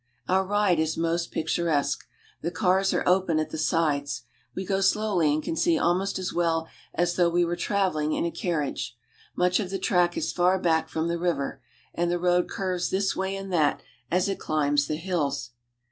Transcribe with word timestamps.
Our 0.27 0.43
ride 0.43 0.79
is 0.79 0.97
most 0.97 1.31
picturesque. 1.31 2.07
The 2.41 2.49
cars 2.49 2.91
are 2.91 3.07
open 3.07 3.37
at 3.37 3.51
the 3.51 3.57
sides; 3.59 4.23
we 4.55 4.65
go 4.65 4.81
slowly 4.81 5.31
and 5.31 5.43
can 5.43 5.55
see 5.55 5.77
almost 5.77 6.17
as 6.17 6.33
well 6.33 6.67
as 6.95 7.17
though 7.17 7.29
we 7.29 7.45
were 7.45 7.55
traveling 7.55 8.13
in 8.13 8.25
a 8.25 8.31
carriage. 8.31 8.97
Much 9.35 9.59
of 9.59 9.69
the 9.69 9.77
track 9.77 10.17
is 10.17 10.33
far 10.33 10.57
back 10.57 10.89
from 10.89 11.07
the 11.07 11.19
river; 11.19 11.61
and 11.93 12.09
the 12.09 12.17
road 12.17 12.49
curves 12.49 12.89
this 12.89 13.15
way 13.15 13.35
and 13.35 13.53
that 13.53 13.83
as 14.09 14.27
it 14.27 14.39
climbs 14.39 14.87
the 14.87 14.95
hills. 14.97 15.51